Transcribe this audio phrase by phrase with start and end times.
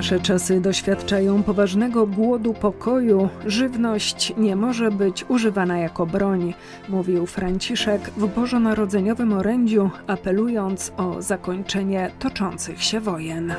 [0.00, 3.28] Nasze czasy doświadczają poważnego głodu pokoju.
[3.46, 6.54] Żywność nie może być używana jako broń,
[6.88, 13.54] mówił Franciszek w bożonarodzeniowym orędziu, apelując o zakończenie toczących się wojen.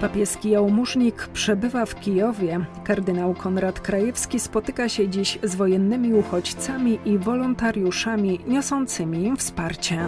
[0.00, 2.60] Papieski jałmużnik przebywa w Kijowie.
[2.84, 9.98] Kardynał Konrad Krajewski spotyka się dziś z wojennymi uchodźcami i wolontariuszami niosącymi im wsparcie.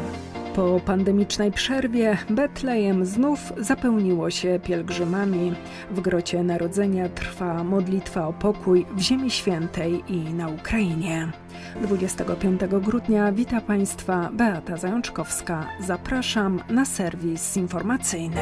[0.60, 5.54] Po pandemicznej przerwie Betlejem znów zapełniło się pielgrzymami.
[5.90, 11.32] W grocie Narodzenia trwa modlitwa o pokój w Ziemi Świętej i na Ukrainie.
[11.82, 15.66] 25 grudnia wita Państwa Beata Zajączkowska.
[15.80, 18.40] Zapraszam na serwis informacyjny.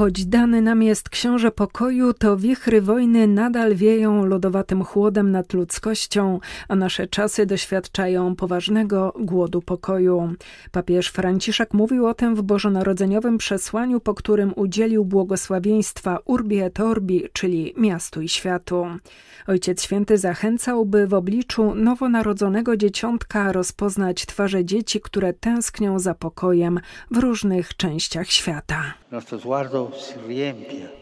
[0.00, 6.40] Choć dany nam jest książę pokoju, to wichry wojny nadal wieją lodowatym chłodem nad ludzkością,
[6.68, 10.34] a nasze czasy doświadczają poważnego głodu pokoju.
[10.72, 17.24] Papież Franciszek mówił o tym w bożonarodzeniowym przesłaniu, po którym udzielił błogosławieństwa Urbi et Orbi,
[17.32, 18.86] czyli miastu i światu.
[19.46, 26.80] Ojciec Święty zachęcał, by w obliczu nowonarodzonego dzieciątka rozpoznać twarze dzieci, które tęsknią za pokojem
[27.10, 28.82] w różnych częściach świata.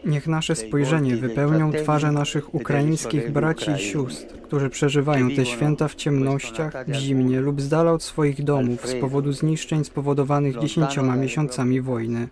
[0.05, 5.95] Niech nasze spojrzenie wypełnią twarze naszych ukraińskich braci i sióstr, którzy przeżywają te święta w
[5.95, 11.81] ciemnościach, w zimnie lub z dala od swoich domów z powodu zniszczeń spowodowanych dziesięcioma miesiącami
[11.81, 12.27] wojny.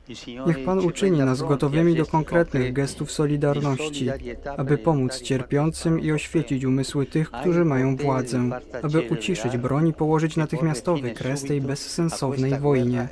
[0.47, 4.09] Niech Pan uczyni nas gotowymi do konkretnych gestów solidarności,
[4.57, 8.49] aby pomóc cierpiącym i oświecić umysły tych, którzy mają władzę,
[8.83, 13.07] aby uciszyć broń i położyć natychmiastowy kres tej bezsensownej wojnie.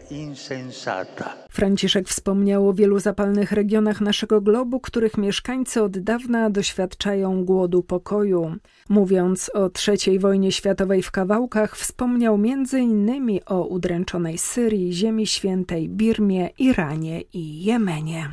[1.55, 8.55] Franciszek wspomniał o wielu zapalnych regionach naszego globu, których mieszkańcy od dawna doświadczają głodu pokoju.
[8.89, 15.89] Mówiąc o III wojnie światowej w kawałkach, wspomniał między innymi o udręczonej Syrii, Ziemi Świętej,
[15.89, 18.29] Birmie, Iranie i Jemenie.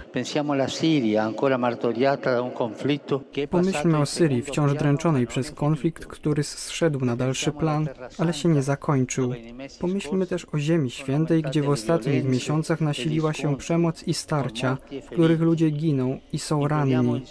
[3.51, 7.89] Pomyślmy o Syrii, wciąż dręczonej przez konflikt, który zszedł na dalszy plan,
[8.19, 9.35] ale się nie zakończył.
[9.81, 15.07] Pomyślmy też o Ziemi Świętej, gdzie w ostatnich miesiącach nasiliła się przemoc i starcia, w
[15.07, 17.23] których ludzie giną i są ranni.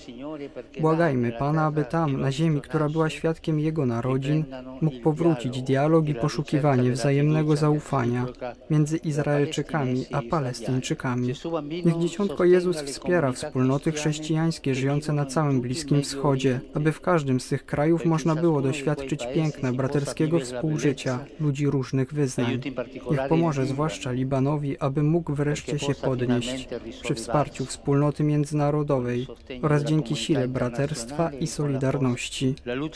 [0.79, 4.45] Błagajmy Pana, aby tam, na ziemi, która była świadkiem Jego narodzin,
[4.81, 8.25] mógł powrócić dialog i poszukiwanie wzajemnego zaufania
[8.69, 11.33] między Izraelczykami a Palestyńczykami.
[11.85, 17.47] Niech Dzieciątko Jezus wspiera wspólnoty chrześcijańskie żyjące na całym Bliskim Wschodzie, aby w każdym z
[17.47, 22.61] tych krajów można było doświadczyć piękna braterskiego współżycia ludzi różnych wyznań.
[23.11, 26.67] Niech pomoże zwłaszcza Libanowi, aby mógł wreszcie się podnieść
[27.03, 29.27] przy wsparciu wspólnoty międzynarodowej
[29.61, 32.55] oraz dzięki sile braterstwa i solidarności.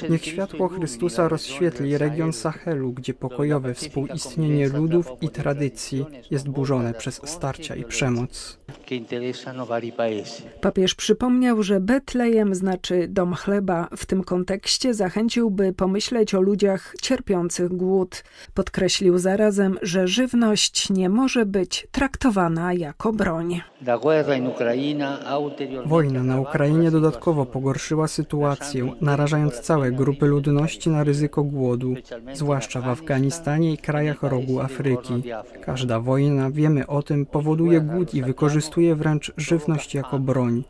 [0.09, 7.21] Niech światło Chrystusa rozświetli region Sahelu, gdzie pokojowe współistnienie ludów i tradycji jest burzone przez
[7.25, 8.57] starcia i przemoc.
[10.61, 13.88] Papież przypomniał, że Betlejem znaczy dom chleba.
[13.97, 18.23] W tym kontekście zachęciłby pomyśleć o ludziach cierpiących głód.
[18.53, 23.61] Podkreślił zarazem, że żywność nie może być traktowana jako broń.
[25.85, 31.94] Wojna na Ukrainie dodatkowo pogorszyła sytuację, narażając całe grupy ludności na ryzyko głodu,
[32.33, 35.23] zwłaszcza w Afganistanie i krajach rogu Afryki.
[35.61, 40.63] Każda wojna, wiemy o tym, powoduje głód i wykorzystuje wręcz żywność jako broń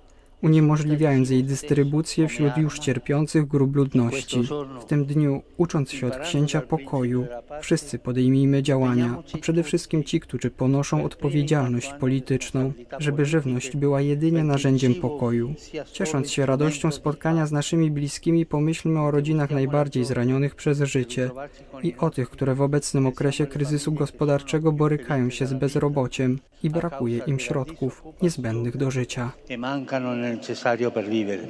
[0.45, 4.43] uniemożliwiając jej dystrybucję wśród już cierpiących grup ludności.
[4.81, 7.27] W tym dniu, ucząc się od księcia pokoju,
[7.61, 14.43] wszyscy podejmijmy działania, a przede wszystkim ci, którzy ponoszą odpowiedzialność polityczną, żeby żywność była jedynie
[14.43, 15.53] narzędziem pokoju.
[15.91, 21.29] Ciesząc się radością spotkania z naszymi bliskimi, pomyślmy o rodzinach najbardziej zranionych przez życie
[21.83, 27.17] i o tych, które w obecnym okresie kryzysu gospodarczego borykają się z bezrobociem i brakuje
[27.27, 29.31] im środków niezbędnych do życia
[30.35, 31.47] necessario per vivere.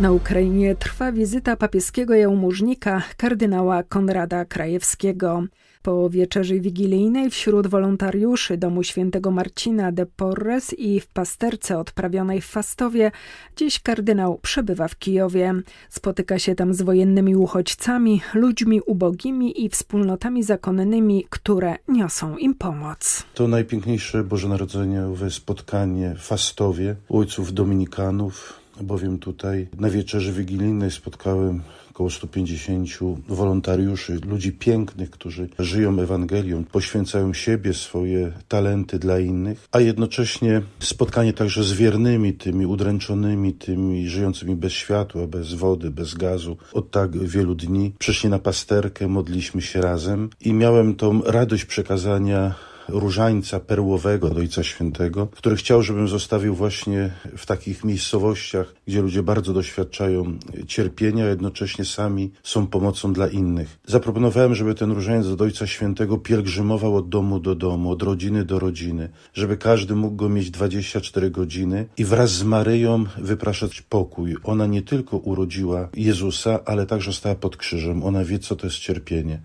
[0.00, 5.44] Na Ukrainie trwa wizyta papieskiego jałmużnika kardynała Konrada Krajewskiego.
[5.82, 12.46] Po wieczerzy wigilijnej wśród wolontariuszy domu świętego Marcina de Porres i w pasterce odprawionej w
[12.46, 13.10] Fastowie
[13.56, 15.54] dziś kardynał przebywa w Kijowie.
[15.90, 23.24] Spotyka się tam z wojennymi uchodźcami, ludźmi ubogimi i wspólnotami zakonnymi, które niosą im pomoc.
[23.34, 32.10] To najpiękniejsze bożonarodzeniowe spotkanie w Fastowie ojców dominikanów, bowiem tutaj na wieczerzy wigilijnej spotkałem około
[32.10, 32.88] 150
[33.28, 41.32] wolontariuszy, ludzi pięknych, którzy żyją Ewangelią, poświęcają siebie, swoje talenty dla innych, a jednocześnie spotkanie
[41.32, 46.56] także z wiernymi, tymi udręczonymi, tymi żyjącymi bez światła, bez wody, bez gazu.
[46.72, 52.54] Od tak wielu dni przyszli na pasterkę, modliśmy się razem i miałem tą radość przekazania
[52.92, 59.22] różańca perłowego do Ojca Świętego, który chciał, żebym zostawił właśnie w takich miejscowościach, gdzie ludzie
[59.22, 63.78] bardzo doświadczają cierpienia, a jednocześnie sami są pomocą dla innych.
[63.86, 68.58] Zaproponowałem, żeby ten różaniec do Ojca Świętego pielgrzymował od domu do domu, od rodziny do
[68.58, 74.36] rodziny, żeby każdy mógł go mieć 24 godziny i wraz z Maryją wypraszać pokój.
[74.44, 78.04] Ona nie tylko urodziła Jezusa, ale także stała pod krzyżem.
[78.04, 79.40] Ona wie, co to jest cierpienie.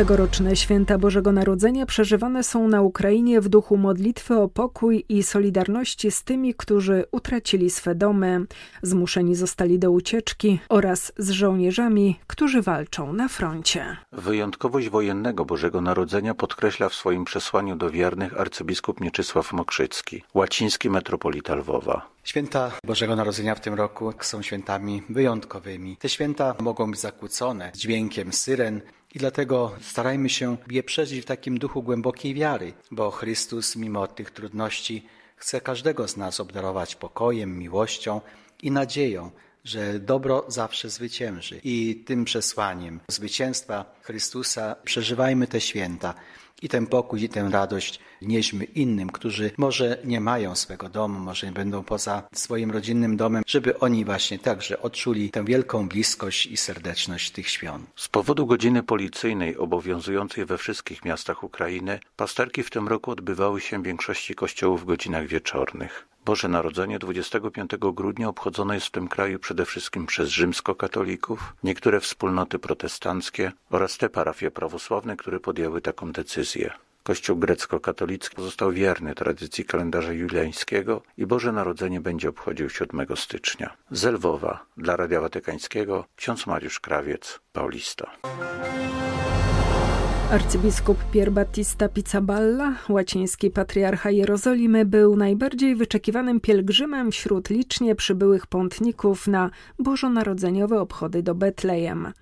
[0.00, 6.10] Tegoroczne święta Bożego Narodzenia przeżywane są na Ukrainie w duchu modlitwy o pokój i solidarności
[6.10, 8.46] z tymi, którzy utracili swe domy,
[8.82, 13.96] zmuszeni zostali do ucieczki oraz z żołnierzami, którzy walczą na froncie.
[14.12, 21.54] Wyjątkowość wojennego Bożego Narodzenia podkreśla w swoim przesłaniu do wiernych arcybiskup Mieczysław Mokrzycki, łaciński metropolita
[21.54, 22.10] Lwowa.
[22.24, 25.96] Święta Bożego Narodzenia w tym roku są świętami wyjątkowymi.
[25.96, 28.80] Te święta mogą być zakłócone dźwiękiem syren,
[29.14, 34.30] i dlatego starajmy się je przeżyć w takim duchu głębokiej wiary, bo Chrystus, mimo tych
[34.30, 38.20] trudności, chce każdego z nas obdarować pokojem, miłością
[38.62, 39.30] i nadzieją,
[39.64, 41.60] że dobro zawsze zwycięży.
[41.64, 46.14] I tym przesłaniem zwycięstwa Chrystusa przeżywajmy te święta
[46.62, 51.46] i ten pokój, i tę radość nieśmy innym, którzy może nie mają swego domu, może
[51.46, 56.56] nie będą poza swoim rodzinnym domem, żeby oni właśnie także odczuli tę wielką bliskość i
[56.56, 57.90] serdeczność tych świąt.
[57.96, 63.82] Z powodu godziny policyjnej obowiązującej we wszystkich miastach Ukrainy, pasterki w tym roku odbywały się
[63.82, 66.09] w większości kościołów w godzinach wieczornych.
[66.24, 72.58] Boże Narodzenie 25 grudnia obchodzone jest w tym kraju przede wszystkim przez rzymskokatolików, niektóre wspólnoty
[72.58, 76.70] protestanckie oraz te parafie prawosławne, które podjęły taką decyzję.
[77.02, 83.76] Kościół grecko-katolicki pozostał wierny tradycji kalendarza juliańskiego i Boże Narodzenie będzie obchodził 7 stycznia.
[83.90, 84.20] Z
[84.76, 88.10] dla Radia Watykańskiego ksiądz Mariusz Krawiec, Paulista.
[90.30, 99.26] Arcybiskup Pier Battista Pizzaballa, łaciński patriarcha Jerozolimy, był najbardziej wyczekiwanym pielgrzymem wśród licznie przybyłych pątników
[99.26, 102.12] na bożonarodzeniowe obchody do Betlejem.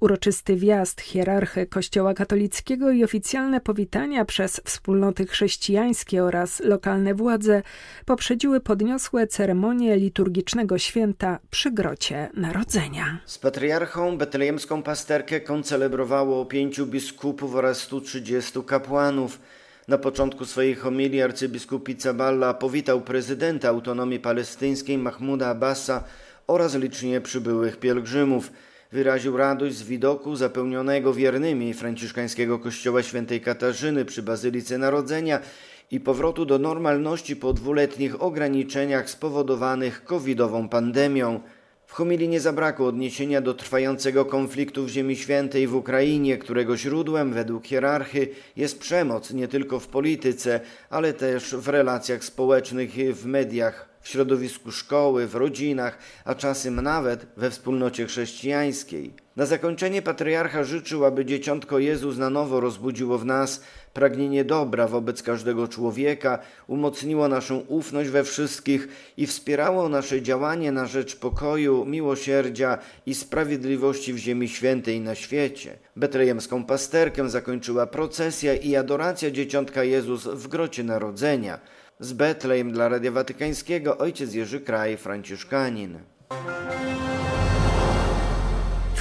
[0.00, 7.62] Uroczysty wjazd hierarchy Kościoła katolickiego i oficjalne powitania przez wspólnoty chrześcijańskie oraz lokalne władze
[8.06, 13.18] poprzedziły podniosłe ceremonie liturgicznego święta przy Grocie Narodzenia.
[13.24, 19.38] Z patriarchą betlejemską pasterkę koncelebrowało pięciu biskupów oraz 130 kapłanów.
[19.88, 26.04] Na początku swojej homilii arcybiskup Pizzaballa powitał prezydenta autonomii palestyńskiej Mahmuda Abbasa
[26.46, 28.50] oraz licznie przybyłych pielgrzymów.
[28.92, 35.40] Wyraził radość z widoku zapełnionego wiernymi franciszkańskiego kościoła świętej Katarzyny przy Bazylice Narodzenia
[35.90, 41.40] i powrotu do normalności po dwuletnich ograniczeniach spowodowanych covidową pandemią.
[41.94, 47.66] Homilii nie zabrakło odniesienia do trwającego konfliktu w Ziemi Świętej w Ukrainie, którego źródłem według
[47.66, 50.60] hierarchy jest przemoc nie tylko w polityce,
[50.90, 56.80] ale też w relacjach społecznych i w mediach, w środowisku szkoły, w rodzinach, a czasem
[56.82, 59.12] nawet we wspólnocie chrześcijańskiej.
[59.36, 63.62] Na zakończenie patriarcha życzył, aby dzieciątko Jezus na nowo rozbudziło w nas
[63.94, 70.86] pragnienie dobra wobec każdego człowieka, umocniło naszą ufność we wszystkich i wspierało nasze działanie na
[70.86, 75.76] rzecz pokoju, miłosierdzia i sprawiedliwości w Ziemi Świętej i na świecie.
[75.96, 81.58] Betlejemską pasterkę zakończyła procesja i adoracja dzieciątka Jezus w grocie Narodzenia.
[82.00, 85.98] Z Betlejem dla Radia Watykańskiego ojciec Jerzy Kraj, franciszkanin.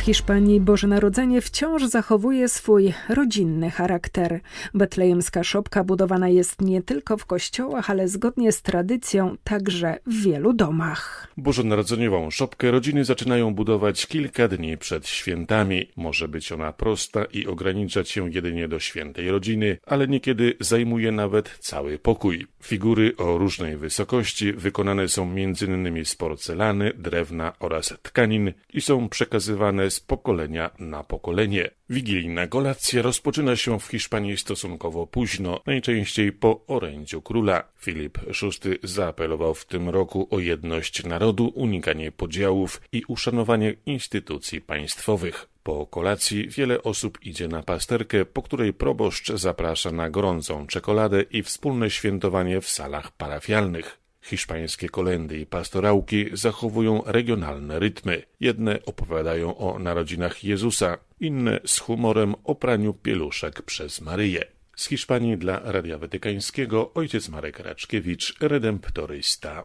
[0.03, 4.39] Hiszpanii Boże Narodzenie wciąż zachowuje swój rodzinny charakter.
[4.74, 10.53] Betlejemska szopka budowana jest nie tylko w kościołach, ale zgodnie z tradycją także w wielu
[10.53, 11.27] domach.
[11.38, 15.88] Bożonarodzeniową szopkę rodziny zaczynają budować kilka dni przed świętami.
[15.95, 21.57] Może być ona prosta i ograniczać się jedynie do świętej rodziny, ale niekiedy zajmuje nawet
[21.60, 22.48] cały pokój.
[22.63, 26.05] Figury o różnej wysokości wykonane są m.in.
[26.05, 31.69] z porcelany, drewna oraz tkanin i są przekazywane z pokolenia na pokolenie.
[31.89, 37.63] Wigilijna kolacja rozpoczyna się w Hiszpanii stosunkowo późno, najczęściej po orędziu króla.
[37.79, 45.47] Filip VI zaapelował w tym roku o jedność narodu, unikanie podziałów i uszanowanie instytucji państwowych.
[45.63, 51.43] Po kolacji wiele osób idzie na pasterkę, po której proboszcz zaprasza na gorącą czekoladę i
[51.43, 54.02] wspólne świętowanie w salach parafialnych.
[54.24, 58.24] Hiszpańskie kolendy i pastorałki zachowują regionalne rytmy.
[58.39, 64.46] Jedne opowiadają o narodzinach Jezusa, inne z humorem o praniu pieluszek przez Maryję.
[64.75, 69.63] Z Hiszpanii dla Radia Watykańskiego ojciec Marek Raczkiewicz, redemptorysta.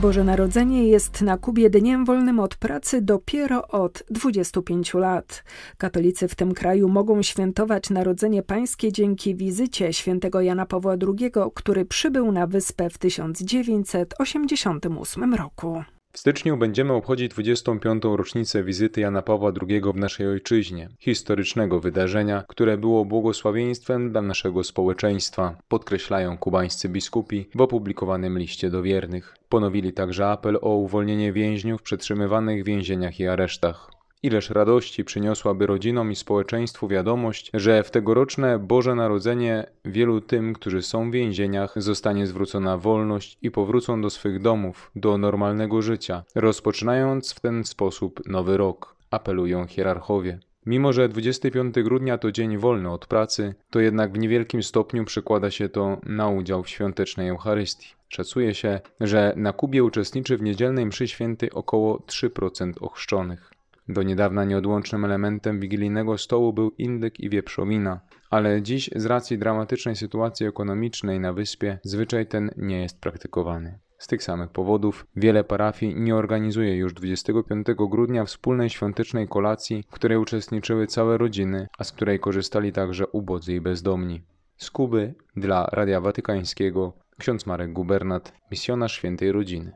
[0.00, 5.44] Boże Narodzenie jest na Kubie dniem wolnym od pracy dopiero od 25 lat.
[5.78, 11.84] Katolicy w tym kraju mogą świętować Narodzenie Pańskie dzięki wizycie świętego Jana Pawła II, który
[11.84, 15.82] przybył na wyspę w 1988 roku.
[16.12, 18.02] W styczniu będziemy obchodzić 25.
[18.04, 24.64] rocznicę wizyty Jana Pawła II w naszej ojczyźnie, historycznego wydarzenia, które było błogosławieństwem dla naszego
[24.64, 29.36] społeczeństwa, podkreślają kubańscy biskupi w opublikowanym liście do wiernych.
[29.48, 33.97] Ponowili także apel o uwolnienie więźniów przetrzymywanych w więzieniach i aresztach.
[34.22, 40.82] Ileż radości przyniosłaby rodzinom i społeczeństwu wiadomość, że w tegoroczne Boże Narodzenie wielu tym, którzy
[40.82, 47.32] są w więzieniach, zostanie zwrócona wolność i powrócą do swych domów, do normalnego życia, rozpoczynając
[47.32, 50.38] w ten sposób nowy rok, apelują hierarchowie.
[50.66, 55.50] Mimo, że 25 grudnia to dzień wolny od pracy, to jednak w niewielkim stopniu przekłada
[55.50, 57.88] się to na udział w świątecznej Eucharystii.
[58.08, 63.57] Szacuje się, że na Kubie uczestniczy w niedzielnej mszy świętej około 3% ochrzczonych.
[63.88, 69.96] Do niedawna nieodłącznym elementem wigilijnego stołu był indyk i wieprzowina, ale dziś z racji dramatycznej
[69.96, 73.78] sytuacji ekonomicznej na wyspie zwyczaj ten nie jest praktykowany.
[73.98, 79.92] Z tych samych powodów wiele parafii nie organizuje już 25 grudnia wspólnej świątecznej kolacji, w
[79.92, 84.22] której uczestniczyły całe rodziny, a z której korzystali także ubodzy i bezdomni.
[84.56, 89.72] Z Kuby dla Radia Watykańskiego ksiądz Marek Gubernat, misjonarz świętej rodziny.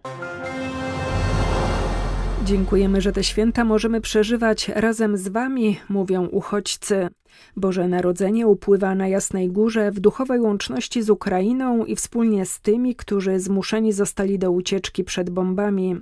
[2.44, 7.08] Dziękujemy, że te święta możemy przeżywać razem z Wami, mówią uchodźcy.
[7.56, 12.94] Boże Narodzenie upływa na Jasnej Górze w duchowej łączności z Ukrainą i wspólnie z tymi,
[12.96, 15.96] którzy zmuszeni zostali do ucieczki przed bombami.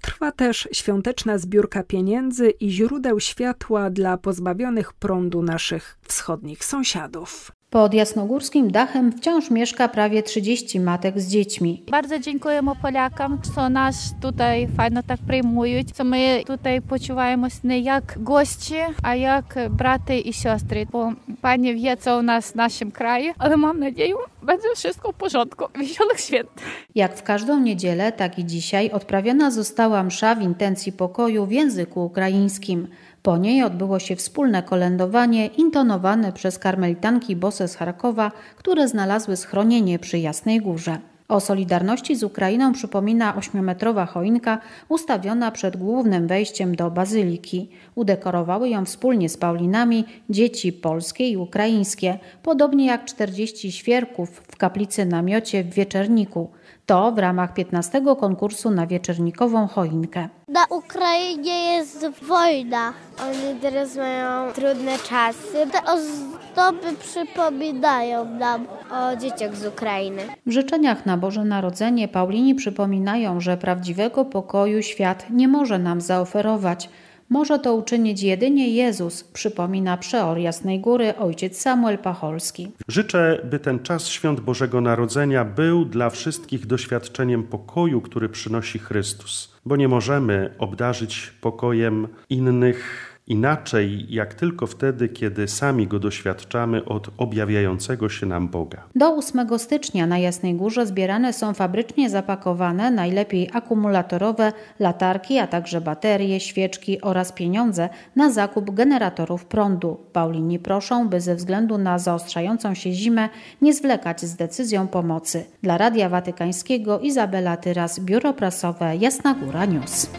[0.00, 7.55] Trwa też świąteczna zbiórka pieniędzy i źródeł światła dla pozbawionych prądu naszych wschodnich sąsiadów.
[7.76, 11.82] Pod jasnogórskim dachem wciąż mieszka prawie 30 matek z dziećmi.
[11.90, 17.80] Bardzo dziękujemy Polakom, że nas tutaj fajnie tak przyjmują, co my tutaj poczuwamy się nie
[17.80, 22.92] jak goście, a jak braty i siostry, bo Panie wie, co u nas w naszym
[22.92, 25.64] kraju, ale mam nadzieję, będzie wszystko w porządku.
[25.78, 26.48] Wesołych święt!
[26.94, 32.04] Jak w każdą niedzielę, tak i dzisiaj odprawiona została msza w intencji pokoju w języku
[32.04, 32.88] ukraińskim.
[33.26, 39.98] Po niej odbyło się wspólne kolędowanie intonowane przez karmelitanki bose z Charkowa, które znalazły schronienie
[39.98, 40.98] przy Jasnej Górze.
[41.28, 47.68] O solidarności z Ukrainą przypomina ośmiometrowa choinka ustawiona przed głównym wejściem do bazyliki.
[47.94, 55.06] Udekorowały ją wspólnie z Paulinami dzieci polskie i ukraińskie, podobnie jak 40 świerków w kaplicy
[55.06, 56.50] namiocie w Wieczerniku.
[56.86, 60.28] To w ramach 15 konkursu na wieczernikową choinkę.
[60.48, 62.92] Na Ukrainie jest wojna.
[63.22, 65.66] Oni teraz mają trudne czasy.
[65.72, 70.22] Te ozdoby przypominają nam o dzieciach z Ukrainy.
[70.46, 76.88] W życzeniach na Boże Narodzenie Paulini przypominają, że prawdziwego pokoju świat nie może nam zaoferować–
[77.28, 82.70] może to uczynić jedynie Jezus, przypomina przeor Jasnej Góry ojciec Samuel Pacholski.
[82.88, 89.54] Życzę, by ten czas świąt Bożego Narodzenia był dla wszystkich doświadczeniem pokoju, który przynosi Chrystus,
[89.66, 97.10] bo nie możemy obdarzyć pokojem innych inaczej jak tylko wtedy, kiedy sami go doświadczamy od
[97.18, 98.82] objawiającego się nam Boga.
[98.94, 105.80] Do 8 stycznia na Jasnej Górze zbierane są fabrycznie zapakowane, najlepiej akumulatorowe, latarki, a także
[105.80, 110.00] baterie, świeczki oraz pieniądze na zakup generatorów prądu.
[110.12, 113.28] Paulini proszą, by ze względu na zaostrzającą się zimę
[113.62, 115.44] nie zwlekać z decyzją pomocy.
[115.62, 120.10] Dla Radia Watykańskiego Izabela Tyras, Biuro Prasowe Jasna Góra News.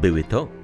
[0.00, 0.63] Były to